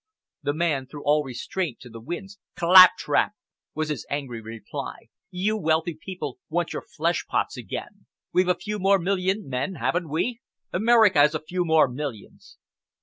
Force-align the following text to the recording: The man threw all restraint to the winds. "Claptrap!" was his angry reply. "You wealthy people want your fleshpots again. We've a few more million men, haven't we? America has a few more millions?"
The 0.41 0.55
man 0.55 0.87
threw 0.87 1.03
all 1.03 1.23
restraint 1.23 1.79
to 1.81 1.89
the 1.91 1.99
winds. 2.01 2.39
"Claptrap!" 2.57 3.33
was 3.75 3.89
his 3.89 4.03
angry 4.09 4.41
reply. 4.41 4.95
"You 5.29 5.55
wealthy 5.55 5.93
people 5.93 6.39
want 6.49 6.73
your 6.73 6.81
fleshpots 6.81 7.55
again. 7.55 8.07
We've 8.33 8.47
a 8.49 8.55
few 8.55 8.79
more 8.79 8.97
million 8.97 9.47
men, 9.47 9.75
haven't 9.75 10.09
we? 10.09 10.41
America 10.73 11.19
has 11.19 11.35
a 11.35 11.39
few 11.43 11.63
more 11.65 11.87
millions?" 11.87 12.57